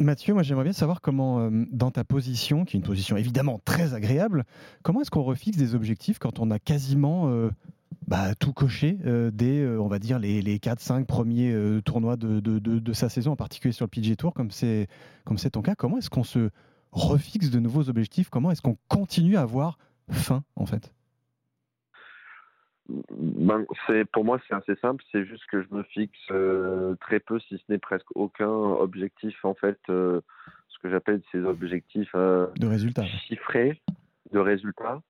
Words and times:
Mathieu, 0.00 0.32
moi 0.32 0.44
j'aimerais 0.44 0.62
bien 0.62 0.72
savoir 0.72 1.00
comment, 1.00 1.40
euh, 1.40 1.50
dans 1.72 1.90
ta 1.90 2.04
position, 2.04 2.64
qui 2.64 2.76
est 2.76 2.78
une 2.78 2.86
position 2.86 3.16
évidemment 3.16 3.60
très 3.64 3.94
agréable, 3.94 4.44
comment 4.84 5.00
est-ce 5.00 5.10
qu'on 5.10 5.24
refixe 5.24 5.56
des 5.56 5.74
objectifs 5.74 6.20
quand 6.20 6.38
on 6.38 6.52
a 6.52 6.60
quasiment 6.60 7.28
euh, 7.28 7.50
bah, 8.06 8.36
tout 8.36 8.52
coché 8.52 8.98
euh, 9.06 9.32
dès, 9.32 9.66
on 9.66 9.88
va 9.88 9.98
dire, 9.98 10.20
les, 10.20 10.40
les 10.40 10.58
4-5 10.58 11.04
premiers 11.04 11.52
tournois 11.84 12.16
de, 12.16 12.38
de, 12.38 12.58
de, 12.60 12.92
sa 12.92 13.08
saison, 13.08 13.32
en 13.32 13.36
particulier 13.36 13.72
sur 13.72 13.86
le 13.86 13.90
PG 13.90 14.14
Tour, 14.14 14.34
comme 14.34 14.50
c'est 14.52 14.86
ton 15.52 15.62
cas 15.62 15.74
Comment 15.74 15.98
est-ce 15.98 16.10
qu'on 16.10 16.24
se 16.24 16.50
refixe 16.92 17.50
de 17.50 17.58
nouveaux 17.58 17.88
objectifs? 17.88 18.28
Comment 18.30 18.52
est-ce 18.52 18.62
qu'on 18.62 18.78
continue 18.86 19.36
à 19.36 19.42
avoir 19.42 19.78
faim, 20.10 20.44
en 20.54 20.64
fait? 20.64 20.92
Ben, 22.88 23.66
c'est 23.86 24.04
pour 24.06 24.24
moi 24.24 24.40
c'est 24.48 24.54
assez 24.54 24.74
simple, 24.76 25.04
c'est 25.12 25.24
juste 25.26 25.44
que 25.50 25.62
je 25.62 25.66
me 25.70 25.82
fixe 25.82 26.18
euh, 26.30 26.94
très 27.00 27.20
peu, 27.20 27.38
si 27.40 27.58
ce 27.58 27.72
n'est 27.72 27.78
presque 27.78 28.06
aucun 28.14 28.48
objectif 28.48 29.44
en 29.44 29.54
fait, 29.54 29.78
euh, 29.90 30.20
ce 30.68 30.78
que 30.78 30.90
j'appelle 30.90 31.20
ces 31.30 31.40
objectifs 31.40 32.10
euh, 32.14 32.46
de 32.56 32.66
résultats 32.66 33.04
chiffrés, 33.04 33.80
de 34.32 34.38
résultats. 34.38 35.02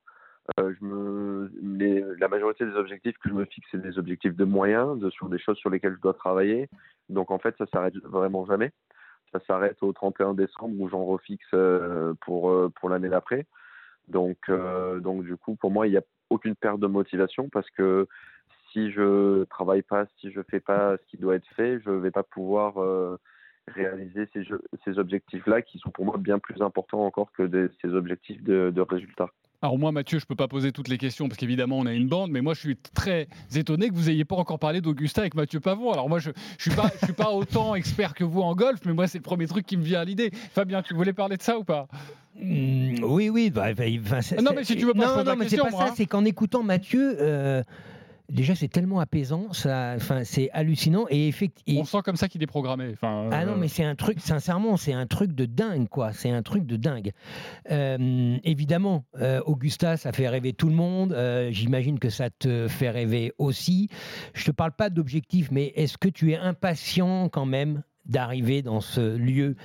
je 0.58 0.84
me, 0.84 1.52
les, 1.62 2.04
la 2.18 2.26
majorité 2.26 2.66
des 2.66 2.74
objectifs 2.74 3.16
que 3.18 3.28
je 3.28 3.34
me 3.34 3.44
fixe 3.44 3.68
c'est 3.70 3.80
des 3.80 3.96
objectifs 3.96 4.34
de 4.34 4.44
moyens, 4.44 4.98
de, 4.98 5.08
sur 5.10 5.28
des 5.28 5.38
choses 5.38 5.58
sur 5.58 5.70
lesquelles 5.70 5.94
je 5.94 6.00
dois 6.00 6.14
travailler. 6.14 6.68
Donc 7.08 7.30
en 7.30 7.38
fait 7.38 7.54
ça 7.58 7.66
s'arrête 7.72 7.96
vraiment 7.98 8.44
jamais. 8.46 8.72
Ça 9.30 9.38
s'arrête 9.46 9.80
au 9.82 9.92
31 9.92 10.34
décembre 10.34 10.80
où 10.80 10.88
j'en 10.88 11.04
refixe 11.04 11.54
pour 12.22 12.72
pour 12.72 12.88
l'année 12.88 13.10
d'après. 13.10 13.46
Donc 14.08 14.50
donc 14.50 15.22
du 15.22 15.36
coup 15.36 15.54
pour 15.54 15.70
moi 15.70 15.86
il 15.86 15.92
y 15.92 15.98
a 15.98 16.02
aucune 16.30 16.54
perte 16.54 16.80
de 16.80 16.86
motivation 16.86 17.48
parce 17.48 17.68
que 17.70 18.06
si 18.72 18.90
je 18.90 19.44
travaille 19.44 19.82
pas, 19.82 20.06
si 20.20 20.30
je 20.30 20.40
fais 20.42 20.60
pas 20.60 20.96
ce 20.96 21.06
qui 21.06 21.16
doit 21.16 21.36
être 21.36 21.48
fait, 21.56 21.80
je 21.80 21.90
vais 21.90 22.10
pas 22.10 22.22
pouvoir 22.22 22.78
euh, 22.78 23.18
réaliser 23.68 24.28
ces, 24.32 24.42
ces 24.84 24.98
objectifs-là 24.98 25.62
qui 25.62 25.78
sont 25.78 25.90
pour 25.90 26.04
moi 26.04 26.16
bien 26.18 26.38
plus 26.38 26.60
importants 26.62 27.04
encore 27.04 27.32
que 27.32 27.70
ces 27.82 27.88
objectifs 27.88 28.42
de, 28.42 28.70
de 28.74 28.80
résultats. 28.80 29.30
Alors 29.60 29.76
moi, 29.76 29.90
Mathieu, 29.90 30.20
je 30.20 30.24
peux 30.26 30.36
pas 30.36 30.46
poser 30.46 30.70
toutes 30.70 30.86
les 30.86 30.98
questions 30.98 31.26
parce 31.28 31.36
qu'évidemment 31.36 31.78
on 31.78 31.86
a 31.86 31.92
une 31.92 32.06
bande, 32.06 32.30
mais 32.30 32.40
moi 32.40 32.54
je 32.54 32.60
suis 32.60 32.76
très 32.76 33.26
étonné 33.56 33.88
que 33.88 33.94
vous 33.94 34.08
ayez 34.08 34.24
pas 34.24 34.36
encore 34.36 34.60
parlé 34.60 34.80
d'Augusta 34.80 35.22
avec 35.22 35.34
Mathieu 35.34 35.58
Pavon. 35.58 35.92
Alors 35.92 36.08
moi 36.08 36.20
je, 36.20 36.30
je 36.58 36.62
suis 36.70 36.76
pas 36.76 36.92
je 37.00 37.06
suis 37.06 37.12
pas 37.14 37.32
autant 37.32 37.74
expert 37.74 38.14
que 38.14 38.22
vous 38.22 38.40
en 38.40 38.54
golf, 38.54 38.78
mais 38.84 38.92
moi 38.92 39.08
c'est 39.08 39.18
le 39.18 39.22
premier 39.22 39.48
truc 39.48 39.66
qui 39.66 39.76
me 39.76 39.82
vient 39.82 40.00
à 40.00 40.04
l'idée. 40.04 40.30
Fabien, 40.52 40.80
tu 40.82 40.94
voulais 40.94 41.12
parler 41.12 41.36
de 41.36 41.42
ça 41.42 41.58
ou 41.58 41.64
pas? 41.64 41.88
Mmh, 42.40 43.02
Oui, 43.02 43.30
oui. 43.30 43.50
Bah, 43.50 43.74
bah, 43.74 43.84
non, 44.40 44.52
mais 44.54 44.62
si 44.62 44.76
tu 44.76 44.86
veux 44.86 44.94
pas, 44.94 45.16
non, 45.16 45.24
non, 45.24 45.34
mais 45.36 45.48
c'est 45.48 45.56
pas 45.56 45.72
ça. 45.72 45.86
Hein. 45.88 45.92
C'est 45.96 46.06
qu'en 46.06 46.24
écoutant 46.24 46.62
Mathieu. 46.62 47.16
Euh, 47.20 47.64
déjà 48.30 48.54
c'est 48.54 48.68
tellement 48.68 49.00
apaisant, 49.00 49.52
ça, 49.52 49.94
enfin 49.96 50.24
c'est 50.24 50.50
hallucinant 50.52 51.06
et 51.10 51.28
effectivement. 51.28 51.80
On 51.80 51.84
sent 51.84 51.98
comme 52.04 52.16
ça 52.16 52.28
qu'il 52.28 52.42
est 52.42 52.46
programmé. 52.46 52.90
Enfin, 52.92 53.28
Ah 53.32 53.44
non, 53.44 53.56
mais 53.56 53.68
c'est 53.68 53.84
un 53.84 53.94
truc, 53.94 54.20
sincèrement, 54.20 54.76
c'est 54.76 54.92
un 54.92 55.06
truc 55.06 55.32
de 55.32 55.46
dingue, 55.46 55.88
quoi. 55.88 56.12
C'est 56.12 56.30
un 56.30 56.42
truc 56.42 56.66
de 56.66 56.76
dingue. 56.76 57.12
Euh, 57.70 58.36
évidemment, 58.44 59.04
euh, 59.20 59.40
Augusta, 59.46 59.96
ça 59.96 60.12
fait 60.12 60.28
rêver 60.28 60.52
tout 60.52 60.68
le 60.68 60.74
monde. 60.74 61.12
Euh, 61.12 61.50
j'imagine 61.50 61.98
que 61.98 62.10
ça 62.10 62.30
te 62.30 62.68
fait 62.68 62.90
rêver 62.90 63.32
aussi. 63.38 63.88
Je 64.34 64.44
te 64.44 64.50
parle 64.50 64.72
pas 64.72 64.90
d'objectif, 64.90 65.50
mais 65.50 65.72
est-ce 65.76 65.98
que 65.98 66.08
tu 66.08 66.32
es 66.32 66.36
impatient 66.36 67.28
quand 67.28 67.46
même 67.46 67.82
d'arriver 68.06 68.62
dans 68.62 68.80
ce 68.80 69.16
lieu 69.16 69.56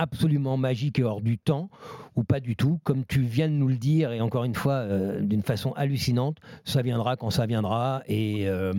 absolument 0.00 0.56
magique 0.56 0.98
et 0.98 1.04
hors 1.04 1.20
du 1.20 1.38
temps, 1.38 1.68
ou 2.16 2.24
pas 2.24 2.40
du 2.40 2.56
tout, 2.56 2.80
comme 2.84 3.04
tu 3.04 3.20
viens 3.20 3.48
de 3.48 3.52
nous 3.52 3.68
le 3.68 3.76
dire, 3.76 4.12
et 4.12 4.22
encore 4.22 4.44
une 4.44 4.54
fois, 4.54 4.72
euh, 4.72 5.20
d'une 5.20 5.42
façon 5.42 5.72
hallucinante, 5.74 6.38
ça 6.64 6.80
viendra 6.80 7.16
quand 7.16 7.28
ça 7.28 7.44
viendra. 7.44 8.02
Et 8.06 8.48
euh, 8.48 8.72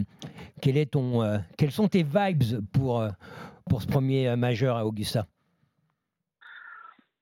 quel 0.61 0.78
est 0.78 0.94
ton, 0.94 1.22
euh, 1.22 1.38
quelles 1.59 1.72
sont 1.72 1.88
tes 1.88 2.02
vibes 2.02 2.66
pour, 2.73 3.08
pour 3.69 3.81
ce 3.83 3.88
premier 3.88 4.36
majeur 4.36 4.78
à 4.78 4.86
Augusta? 4.86 5.28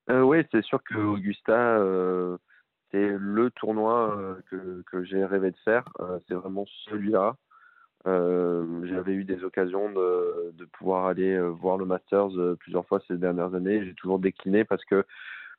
Oui, 0.07 0.37
c'est 0.51 0.63
sûr 0.63 0.81
que 0.83 0.95
Augusta, 0.97 1.77
c'est 2.91 3.15
le 3.19 3.51
tournoi 3.51 4.37
que, 4.49 4.81
que 4.89 5.03
j'ai 5.03 5.23
rêvé 5.23 5.51
de 5.51 5.57
faire. 5.63 5.83
c'est 6.27 6.33
vraiment 6.33 6.65
celui-là. 6.85 7.35
Euh, 8.07 8.85
j'avais 8.85 9.13
eu 9.13 9.25
des 9.25 9.43
occasions 9.43 9.91
de, 9.91 10.51
de 10.53 10.65
pouvoir 10.65 11.07
aller 11.07 11.33
euh, 11.33 11.49
voir 11.49 11.77
le 11.77 11.85
Masters 11.85 12.37
euh, 12.37 12.55
plusieurs 12.55 12.85
fois 12.87 13.01
ces 13.07 13.17
dernières 13.17 13.53
années. 13.55 13.83
J'ai 13.83 13.93
toujours 13.93 14.19
décliné 14.19 14.63
parce 14.63 14.85
que 14.85 15.05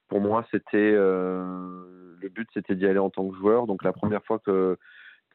pour 0.08 0.20
moi, 0.20 0.44
c'était 0.50 0.92
le 0.92 2.28
but, 2.34 2.48
c'était 2.52 2.74
d'y 2.74 2.86
aller 2.86 2.98
en 2.98 3.10
tant 3.10 3.28
que 3.28 3.36
joueur. 3.36 3.66
Donc 3.66 3.84
la 3.84 3.92
première 3.92 4.24
fois 4.24 4.38
que 4.40 4.76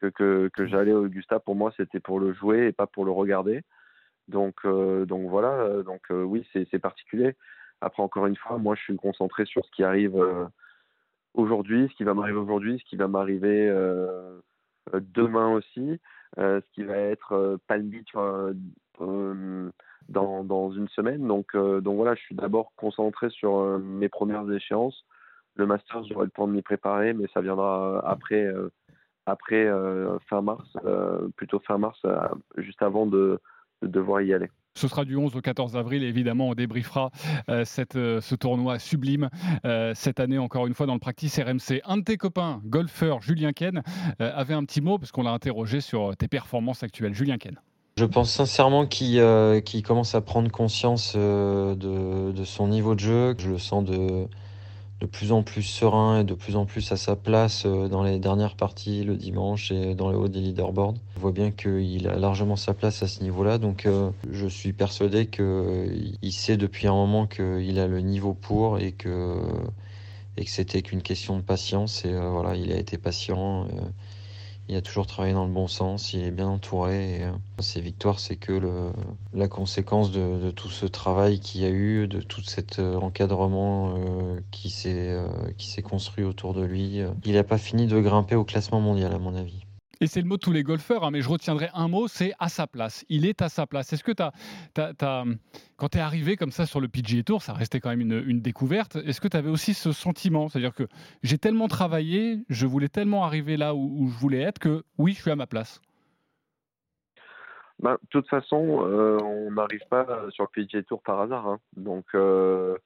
que, 0.02 0.48
que, 0.48 0.66
j'allais 0.66 0.92
au 0.92 1.06
Augusta, 1.06 1.40
pour 1.40 1.54
moi, 1.54 1.72
c'était 1.78 2.00
pour 2.00 2.20
le 2.20 2.34
jouer 2.34 2.66
et 2.66 2.72
pas 2.72 2.86
pour 2.86 3.06
le 3.06 3.10
regarder. 3.10 3.62
Donc 4.28 4.66
donc 4.66 5.30
voilà. 5.30 5.82
Donc 5.82 6.02
oui, 6.10 6.46
c'est 6.52 6.78
particulier. 6.78 7.36
Après, 7.80 8.02
encore 8.02 8.26
une 8.26 8.36
fois, 8.36 8.58
moi, 8.58 8.74
je 8.74 8.82
suis 8.82 8.96
concentré 8.96 9.46
sur 9.46 9.64
ce 9.64 9.70
qui 9.70 9.82
arrive 9.82 10.22
aujourd'hui, 11.32 11.88
ce 11.90 11.94
qui 11.94 12.04
va 12.04 12.12
m'arriver 12.12 12.38
aujourd'hui, 12.38 12.78
ce 12.78 12.84
qui 12.84 12.96
va 12.96 13.08
m'arriver 13.08 13.72
demain 14.92 15.54
aussi. 15.54 15.98
Euh, 16.38 16.60
ce 16.60 16.70
qui 16.74 16.84
va 16.84 16.96
être 16.96 17.32
euh, 17.32 17.56
Palm 17.66 17.88
Beach 17.88 18.12
euh, 18.14 18.52
dans, 20.08 20.44
dans, 20.44 20.70
une 20.70 20.88
semaine. 20.88 21.26
Donc, 21.26 21.56
donc 21.56 21.96
voilà, 21.96 22.14
je 22.14 22.20
suis 22.20 22.34
d'abord 22.34 22.72
concentré 22.76 23.30
sur 23.30 23.78
mes 23.78 24.08
premières 24.08 24.50
échéances. 24.50 25.04
Le 25.54 25.66
Masters, 25.66 26.04
j'aurai 26.04 26.26
le 26.26 26.30
temps 26.30 26.46
de 26.46 26.52
m'y 26.52 26.62
préparer, 26.62 27.12
mais 27.12 27.26
ça 27.34 27.40
viendra 27.40 28.02
après, 28.06 28.46
après 29.26 29.68
fin 30.28 30.42
mars, 30.42 30.64
plutôt 31.36 31.58
fin 31.58 31.78
mars, 31.78 32.00
juste 32.56 32.82
avant 32.82 33.06
de, 33.06 33.40
de 33.82 33.88
devoir 33.88 34.22
y 34.22 34.32
aller. 34.32 34.48
Ce 34.76 34.88
sera 34.88 35.06
du 35.06 35.16
11 35.16 35.34
au 35.34 35.40
14 35.40 35.74
avril. 35.74 36.02
évidemment, 36.04 36.50
on 36.50 36.54
débriefera 36.54 37.10
euh, 37.48 37.64
euh, 37.96 38.20
ce 38.20 38.34
tournoi 38.34 38.78
sublime 38.78 39.30
euh, 39.64 39.92
cette 39.94 40.20
année, 40.20 40.36
encore 40.36 40.66
une 40.66 40.74
fois, 40.74 40.84
dans 40.84 40.92
le 40.92 41.00
practice 41.00 41.38
RMC. 41.38 41.80
Un 41.86 41.96
de 41.96 42.02
tes 42.02 42.18
copains, 42.18 42.60
golfeur 42.66 43.22
Julien 43.22 43.52
Ken, 43.52 43.82
avait 44.18 44.52
un 44.52 44.64
petit 44.64 44.82
mot 44.82 44.98
parce 44.98 45.12
qu'on 45.12 45.22
l'a 45.22 45.30
interrogé 45.30 45.80
sur 45.80 46.14
tes 46.16 46.28
performances 46.28 46.82
actuelles. 46.82 47.14
Julien 47.14 47.38
Ken. 47.38 47.58
Je 47.96 48.04
pense 48.04 48.30
sincèrement 48.30 48.84
qu'il 48.84 49.82
commence 49.82 50.14
à 50.14 50.20
prendre 50.20 50.50
conscience 50.50 51.16
de, 51.16 52.44
son 52.44 52.68
niveau 52.68 52.94
de 52.94 53.00
jeu. 53.00 53.34
Je 53.38 53.48
le 53.48 53.58
sens 53.58 53.82
de, 53.82 54.26
de 55.00 55.06
plus 55.06 55.32
en 55.32 55.42
plus 55.42 55.62
serein 55.62 56.20
et 56.20 56.24
de 56.24 56.34
plus 56.34 56.56
en 56.56 56.64
plus 56.64 56.90
à 56.90 56.96
sa 56.96 57.16
place 57.16 57.64
euh, 57.66 57.88
dans 57.88 58.02
les 58.02 58.18
dernières 58.18 58.56
parties 58.56 59.04
le 59.04 59.16
dimanche 59.16 59.70
et 59.70 59.94
dans 59.94 60.10
le 60.10 60.16
haut 60.16 60.28
des 60.28 60.40
leaderboards. 60.40 60.94
On 61.16 61.20
voit 61.20 61.32
bien 61.32 61.50
qu'il 61.50 62.08
a 62.08 62.16
largement 62.16 62.56
sa 62.56 62.72
place 62.72 63.02
à 63.02 63.08
ce 63.08 63.22
niveau-là, 63.22 63.58
donc 63.58 63.84
euh, 63.84 64.10
je 64.30 64.46
suis 64.46 64.72
persuadé 64.72 65.26
qu'il 65.26 66.32
sait 66.32 66.56
depuis 66.56 66.86
un 66.86 66.94
moment 66.94 67.26
qu'il 67.26 67.78
a 67.78 67.86
le 67.86 68.00
niveau 68.00 68.32
pour 68.32 68.78
et 68.78 68.92
que, 68.92 69.36
et 70.38 70.44
que 70.44 70.50
c'était 70.50 70.80
qu'une 70.80 71.02
question 71.02 71.36
de 71.36 71.42
patience 71.42 72.04
et 72.06 72.12
euh, 72.12 72.30
voilà, 72.30 72.56
il 72.56 72.72
a 72.72 72.76
été 72.76 72.96
patient 72.96 73.66
il 74.68 74.76
a 74.76 74.82
toujours 74.82 75.06
travaillé 75.06 75.34
dans 75.34 75.44
le 75.46 75.52
bon 75.52 75.68
sens, 75.68 76.12
il 76.12 76.22
est 76.22 76.30
bien 76.30 76.48
entouré. 76.48 77.18
Et, 77.18 77.24
euh, 77.24 77.32
ses 77.60 77.80
victoires, 77.80 78.18
c'est 78.18 78.36
que 78.36 78.60
la 79.32 79.48
conséquence 79.48 80.10
de, 80.10 80.50
tout 80.50 80.70
ce 80.70 80.86
travail 80.86 81.40
qu'il 81.40 81.60
y 81.62 81.64
a 81.64 81.70
eu, 81.70 82.08
de 82.08 82.20
tout 82.20 82.42
cet 82.42 82.78
euh, 82.78 82.96
encadrement 82.96 83.94
euh, 83.96 84.40
qui 84.50 84.70
s'est 84.70 85.82
construit 85.82 86.24
autour 86.24 86.54
de 86.54 86.62
lui. 86.62 87.00
Il 87.24 87.34
n'a 87.34 87.44
pas 87.44 87.58
fini 87.58 87.86
de 87.86 88.00
grimper 88.00 88.34
au 88.34 88.44
classement 88.44 88.80
mondial, 88.80 89.12
à 89.12 89.18
mon 89.18 89.34
avis. 89.34 89.65
Et 90.00 90.06
c'est 90.06 90.20
le 90.20 90.26
mot 90.26 90.36
de 90.36 90.40
tous 90.40 90.52
les 90.52 90.62
golfeurs, 90.62 91.04
hein, 91.04 91.10
mais 91.10 91.22
je 91.22 91.28
retiendrai 91.28 91.70
un 91.72 91.88
mot, 91.88 92.06
c'est 92.06 92.32
à 92.38 92.48
sa 92.48 92.66
place. 92.66 93.04
Il 93.08 93.24
est 93.24 93.40
à 93.40 93.48
sa 93.48 93.66
place. 93.66 93.92
Est-ce 93.92 94.04
que 94.04 94.12
tu 94.12 94.22
as, 94.22 95.24
quand 95.76 95.88
tu 95.88 95.98
es 95.98 96.00
arrivé 96.00 96.36
comme 96.36 96.50
ça 96.50 96.66
sur 96.66 96.80
le 96.80 96.88
PGA 96.88 97.22
Tour, 97.22 97.42
ça 97.42 97.54
restait 97.54 97.80
quand 97.80 97.88
même 97.88 98.00
une, 98.00 98.40
découverte, 98.40 98.96
est-ce 98.96 99.20
que 99.20 99.28
tu 99.28 99.36
avais 99.36 99.48
aussi 99.48 99.72
ce 99.72 99.92
sentiment? 99.92 100.48
C'est-à-dire 100.48 100.74
que 100.74 100.84
j'ai 101.22 101.38
tellement 101.38 101.68
travaillé, 101.68 102.44
je 102.50 102.66
voulais 102.66 102.88
tellement 102.88 103.24
arriver 103.24 103.56
là 103.56 103.74
où, 103.74 104.08
je 104.08 104.18
voulais 104.18 104.42
être 104.42 104.58
que 104.58 104.84
oui, 104.98 105.12
je 105.12 105.22
suis 105.22 105.30
à 105.30 105.36
ma 105.36 105.46
place 105.46 105.80
ben, 107.78 107.92
De 107.92 108.08
toute 108.10 108.28
façon, 108.28 108.82
euh, 108.82 109.18
on 109.22 109.52
n'arrive 109.52 109.86
pas 109.88 110.06
sur 110.30 110.44
le 110.44 110.50
PGA 110.52 110.82
Tour 110.82 111.02
par 111.02 111.20
hasard. 111.20 111.46
Hein. 111.46 111.58
Donc, 111.76 112.04
euh, 112.14 112.76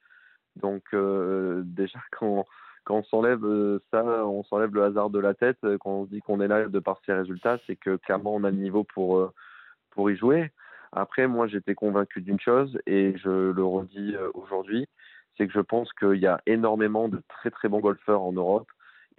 donc 0.55 0.83
euh, 0.93 1.61
déjà, 1.65 1.99
quand 2.17 2.45
on 2.91 3.03
s'enlève 3.03 3.43
euh, 3.43 3.79
ça, 3.91 4.03
on 4.25 4.43
s'enlève 4.43 4.73
le 4.73 4.83
hasard 4.83 5.09
de 5.09 5.19
la 5.19 5.33
tête, 5.33 5.57
euh, 5.63 5.77
quand 5.79 5.91
on 5.91 6.05
dit 6.05 6.21
qu'on 6.21 6.41
est 6.41 6.47
là 6.47 6.67
de 6.67 6.79
par 6.79 6.99
ses 7.05 7.13
résultats, 7.13 7.57
c'est 7.67 7.75
que 7.75 7.97
clairement 7.97 8.35
on 8.35 8.43
a 8.43 8.51
le 8.51 8.57
niveau 8.57 8.83
pour, 8.83 9.17
euh, 9.17 9.33
pour 9.91 10.09
y 10.11 10.15
jouer. 10.15 10.51
Après, 10.91 11.27
moi 11.27 11.47
j'étais 11.47 11.75
convaincu 11.75 12.21
d'une 12.21 12.39
chose 12.39 12.77
et 12.85 13.17
je 13.17 13.51
le 13.51 13.63
redis 13.63 14.15
aujourd'hui, 14.33 14.87
c'est 15.37 15.47
que 15.47 15.53
je 15.53 15.61
pense 15.61 15.91
qu'il 15.93 16.17
y 16.17 16.27
a 16.27 16.41
énormément 16.45 17.07
de 17.07 17.21
très 17.29 17.49
très 17.49 17.69
bons 17.69 17.79
golfeurs 17.79 18.21
en 18.21 18.33
Europe 18.33 18.67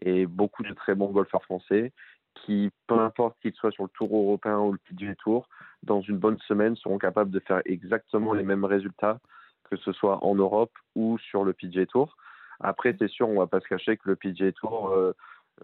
et 0.01 0.27
beaucoup 0.27 0.63
de 0.63 0.75
très 0.75 0.95
bons 0.95 1.11
golfeurs 1.11 1.45
français 1.45 1.93
qui, 2.35 2.71
peu 2.87 2.99
importe 2.99 3.37
qu'ils 3.41 3.55
soient 3.55 3.71
sur 3.71 3.85
le 3.85 3.91
Tour 3.91 4.15
européen 4.15 4.59
ou 4.59 4.73
le 4.73 4.79
PGA 4.79 5.15
Tour, 5.17 5.49
dans 5.83 6.01
une 6.03 6.19
bonne 6.19 6.39
semaine 6.41 6.77
seront 6.77 6.99
capables 6.99 7.31
de 7.31 7.41
faire 7.41 7.63
exactement 7.65 8.35
les 8.35 8.43
mêmes 8.43 8.65
résultats 8.65 9.19
que 9.73 9.79
ce 9.79 9.93
soit 9.93 10.23
en 10.23 10.35
Europe 10.35 10.73
ou 10.95 11.19
sur 11.19 11.45
le 11.45 11.55
PGA 11.55 11.87
Tour. 11.87 12.17
Après, 12.63 12.95
c'est 12.99 13.09
sûr, 13.09 13.29
on 13.29 13.39
va 13.39 13.47
pas 13.47 13.61
se 13.61 13.69
cacher 13.69 13.97
que 13.97 14.09
le 14.09 14.17
PGA 14.17 14.53
Tour, 14.53 14.91
euh, 14.91 15.15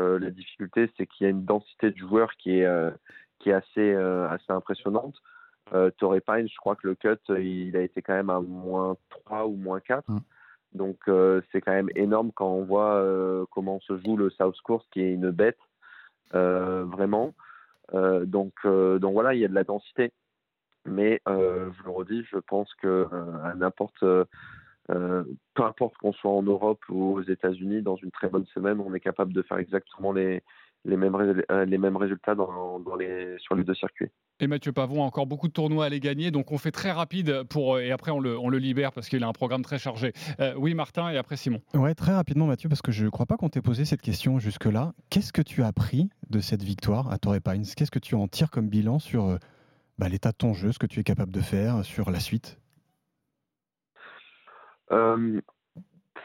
euh, 0.01 0.19
la 0.19 0.31
difficulté, 0.31 0.91
c'est 0.97 1.07
qu'il 1.07 1.25
y 1.25 1.27
a 1.27 1.31
une 1.31 1.45
densité 1.45 1.91
de 1.91 1.97
joueurs 1.97 2.33
qui 2.37 2.59
est, 2.59 2.67
euh, 2.67 2.91
qui 3.39 3.51
est 3.51 3.55
assez, 3.55 3.95
assez 3.95 4.53
impressionnante. 4.53 5.17
Euh, 5.75 5.91
Torrey 5.99 6.21
Pine, 6.21 6.49
je 6.49 6.57
crois 6.57 6.77
que 6.77 6.87
le 6.87 6.95
cut, 6.95 7.19
il 7.29 7.77
a 7.77 7.83
été 7.83 8.01
quand 8.01 8.15
même 8.15 8.31
à 8.31 8.41
moins 8.41 8.97
3 9.27 9.47
ou 9.47 9.57
moins 9.57 9.81
4. 9.81 10.09
Mm. 10.09 10.21
Donc 10.75 10.99
c'est 11.51 11.63
quand 11.63 11.73
même 11.73 11.89
énorme 11.97 12.31
quand 12.33 12.51
on 12.51 12.65
voit 12.65 13.03
comment 13.51 13.81
se 13.81 13.97
joue 13.99 14.19
le 14.19 14.29
South 14.29 14.61
Course, 14.63 14.87
qui 14.93 15.01
est 15.01 15.15
une 15.15 15.31
bête, 15.31 15.59
vraiment. 16.33 17.33
donc, 17.95 18.53
donc 18.67 19.13
voilà, 19.15 19.33
il 19.33 19.41
y 19.41 19.47
a 19.47 19.49
de 19.49 19.55
la 19.55 19.65
densité. 19.65 20.13
Mais 20.85 21.23
je 21.27 21.83
le 21.85 21.91
redis, 21.91 22.23
je 22.31 22.37
pense 22.37 22.73
que 22.75 23.09
à 23.45 23.55
n'importe 23.55 24.05
euh, 24.91 25.25
peu 25.55 25.65
importe 25.65 25.97
qu'on 25.99 26.13
soit 26.13 26.31
en 26.31 26.43
Europe 26.43 26.81
ou 26.89 27.15
aux 27.15 27.23
États-Unis, 27.23 27.83
dans 27.83 27.97
une 27.97 28.11
très 28.11 28.29
bonne 28.29 28.47
semaine, 28.55 28.81
on 28.81 28.95
est 28.95 29.01
capable 29.01 29.33
de 29.33 29.43
faire 29.43 29.59
exactement 29.59 30.13
les, 30.13 30.43
les, 30.85 30.97
mêmes, 30.97 31.15
euh, 31.15 31.65
les 31.65 31.79
mêmes 31.79 31.97
résultats 31.97 32.35
dans, 32.35 32.81
les, 32.99 33.37
sur 33.39 33.55
les 33.55 33.65
deux 33.65 33.75
circuits. 33.75 34.09
Et 34.41 34.47
Mathieu 34.47 34.73
Pavon 34.73 35.03
a 35.03 35.07
encore 35.07 35.27
beaucoup 35.27 35.49
de 35.49 35.53
tournois 35.53 35.85
à 35.85 35.87
aller 35.89 36.01
gagner, 36.01 36.31
donc 36.31 36.53
on 36.53 36.59
fait 36.59 36.71
très 36.71 36.93
rapide 36.93 37.43
pour, 37.51 37.79
et 37.81 37.91
après 37.91 38.13
on 38.13 38.21
le, 38.21 38.39
on 38.39 38.49
le 38.49 38.59
libère 38.59 38.93
parce 38.93 39.09
qu'il 39.09 39.23
a 39.25 39.29
un 39.29 39.33
programme 39.33 39.63
très 39.63 39.79
chargé. 39.79 40.13
Euh, 40.41 40.55
oui, 40.57 40.75
Martin, 40.75 41.11
et 41.11 41.19
après 41.19 41.37
Simon. 41.37 41.61
Ouais, 41.75 41.95
très 41.95 42.15
rapidement, 42.15 42.47
Mathieu, 42.47 42.69
parce 42.69 42.83
que 42.83 42.93
je 42.93 43.05
ne 43.05 43.11
crois 43.11 43.27
pas 43.27 43.37
qu'on 43.37 43.49
t'ait 43.49 43.63
posé 43.63 43.85
cette 43.85 44.03
question 44.03 44.39
jusque-là. 44.39 44.93
Qu'est-ce 45.11 45.33
que 45.33 45.43
tu 45.43 45.63
as 45.63 45.67
appris 45.67 46.09
de 46.31 46.41
cette 46.41 46.63
victoire 46.63 47.13
à 47.13 47.19
Torrey 47.19 47.41
Pines? 47.41 47.65
Qu'est-ce 47.77 47.91
que 47.91 47.99
tu 47.99 48.15
en 48.15 48.29
tires 48.29 48.51
comme 48.51 48.69
bilan 48.69 48.99
sur 48.99 49.39
bah, 49.99 50.09
l'état 50.09 50.31
de 50.31 50.37
ton 50.37 50.55
jeu, 50.55 50.73
ce 50.73 50.79
que 50.79 50.87
tu 50.87 51.01
es 51.01 51.05
capable 51.05 51.33
de 51.33 51.41
faire, 51.41 51.85
sur 51.85 52.11
la 52.11 52.21
suite? 52.21 52.59
Euh, 54.93 55.41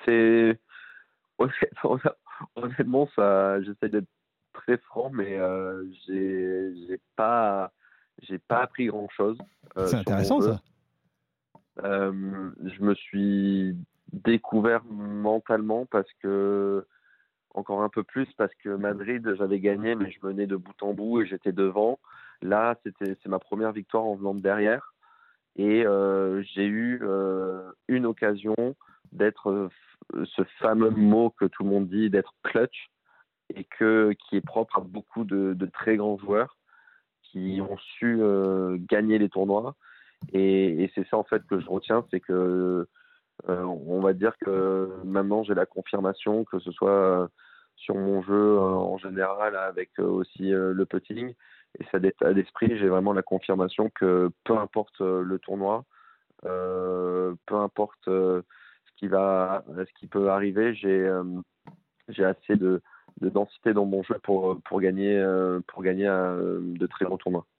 c'est 0.05 0.59
honnêtement, 2.55 3.09
ça, 3.15 3.61
j'essaie 3.61 3.89
d'être 3.89 4.07
très 4.53 4.77
franc, 4.77 5.09
mais 5.11 5.37
euh, 5.37 5.83
j'ai 6.07 6.99
pas, 7.15 7.71
j'ai 8.21 8.39
pas 8.39 8.59
appris 8.59 8.87
grand 8.87 9.09
chose. 9.09 9.37
Euh, 9.77 9.87
c'est 9.87 9.97
intéressant 9.97 10.41
ça. 10.41 10.61
je 11.77 12.81
me 12.83 12.93
suis 12.95 13.75
découvert 14.11 14.83
mentalement 14.85 15.85
parce 15.87 16.11
que 16.21 16.85
encore 17.55 17.83
un 17.83 17.89
peu 17.89 18.03
plus 18.03 18.27
parce 18.37 18.53
que 18.55 18.69
Madrid 18.69 19.35
j'avais 19.37 19.59
gagné 19.59 19.95
mais 19.95 20.11
je 20.11 20.25
menais 20.25 20.47
de 20.47 20.55
bout 20.55 20.81
en 20.81 20.93
bout 20.93 21.21
et 21.21 21.25
j'étais 21.25 21.51
devant. 21.51 21.99
Là 22.41 22.75
c'était 22.83 23.17
c'est 23.21 23.29
ma 23.29 23.39
première 23.39 23.71
victoire 23.71 24.05
en 24.05 24.15
venant 24.15 24.35
de 24.35 24.41
derrière 24.41 24.92
et 25.55 25.85
euh, 25.85 26.41
j'ai 26.53 26.65
eu 26.65 26.99
euh, 27.03 27.71
une 27.87 28.05
occasion 28.05 28.55
d'être 29.11 29.49
euh, 29.49 30.25
ce 30.25 30.43
fameux 30.59 30.89
mot 30.89 31.29
que 31.29 31.45
tout 31.45 31.63
le 31.63 31.69
monde 31.69 31.87
dit, 31.87 32.09
d'être 32.09 32.33
clutch, 32.43 32.89
et 33.53 33.65
que, 33.65 34.13
qui 34.13 34.37
est 34.37 34.45
propre 34.45 34.79
à 34.79 34.81
beaucoup 34.81 35.25
de, 35.25 35.55
très 35.73 35.97
grands 35.97 36.17
joueurs 36.17 36.57
qui 37.21 37.61
ont 37.61 37.77
su 37.77 38.21
gagner 38.89 39.17
les 39.19 39.29
tournois. 39.29 39.75
Et, 40.31 40.89
c'est 40.95 41.07
ça 41.07 41.17
en 41.17 41.23
fait 41.23 41.45
que 41.47 41.59
je 41.59 41.67
retiens, 41.67 42.05
c'est 42.09 42.19
que 42.19 42.87
on 43.47 43.99
va 43.99 44.13
dire 44.13 44.33
que 44.39 44.89
maintenant 45.03 45.43
j'ai 45.43 45.55
la 45.55 45.65
confirmation 45.65 46.45
que 46.45 46.59
ce 46.59 46.71
soit 46.71 47.29
sur 47.75 47.95
mon 47.95 48.21
jeu 48.21 48.57
en 48.57 48.97
général 48.97 49.55
avec 49.55 49.99
aussi 49.99 50.49
le 50.49 50.85
putting 50.85 51.33
et 51.79 51.85
ça 51.91 51.99
d'état 51.99 52.33
d'esprit, 52.33 52.77
j'ai 52.77 52.87
vraiment 52.87 53.13
la 53.13 53.23
confirmation 53.23 53.89
que 53.89 54.29
peu 54.43 54.57
importe 54.57 55.01
euh, 55.01 55.23
le 55.23 55.39
tournoi, 55.39 55.85
euh, 56.45 57.33
peu 57.45 57.55
importe 57.55 58.07
euh, 58.07 58.41
ce 58.85 58.91
qui 58.97 59.07
va, 59.07 59.63
ce 59.67 59.99
qui 59.99 60.07
peut 60.07 60.29
arriver, 60.29 60.75
j'ai 60.75 61.09
j'ai 62.09 62.25
assez 62.25 62.55
de, 62.55 62.81
de, 63.21 63.29
densité 63.29 63.73
dans 63.73 63.85
mon 63.85 64.03
jeu 64.03 64.19
pour, 64.23 64.61
pour 64.63 64.81
gagner, 64.81 65.23
pour 65.67 65.83
gagner 65.83 66.05
de 66.05 66.87
très 66.87 67.05
grands 67.05 67.17
tournois. 67.17 67.45